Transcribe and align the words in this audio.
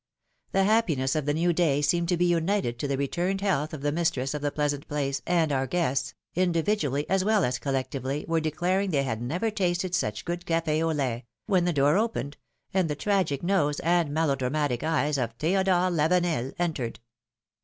The 0.51 0.63
happiness 0.63 1.15
of 1.15 1.27
the 1.27 1.33
new 1.35 1.53
day 1.53 1.79
seemed 1.83 2.09
to 2.09 2.17
be 2.17 2.25
united 2.25 2.79
to 2.79 2.87
the 2.87 2.97
returned 2.97 3.41
health 3.41 3.71
of 3.71 3.81
the 3.83 3.91
mistress 3.91 4.33
of 4.33 4.41
the 4.41 4.49
pleasant 4.49 4.87
place, 4.87 5.21
and 5.27 5.51
our 5.51 5.67
guests, 5.67 6.15
individually 6.33 7.07
as 7.07 7.23
well 7.23 7.43
as 7.45 7.59
collectively, 7.59 8.25
were 8.27 8.39
declaring 8.39 8.89
they 8.89 9.03
had 9.03 9.21
never 9.21 9.51
tasted 9.51 9.93
such 9.93 10.25
good 10.25 10.47
cafe 10.47 10.81
au 10.81 10.91
laity 10.91 11.25
when 11.45 11.65
the 11.65 11.71
door 11.71 11.97
opened, 11.99 12.37
and 12.73 12.89
the 12.89 12.95
tragic 12.95 13.43
nose 13.43 13.79
and 13.81 14.11
melodramatic 14.11 14.83
eyes 14.83 15.19
of 15.19 15.33
Theodore 15.33 15.91
Lavenel 15.91 16.51
entered. 16.57 16.99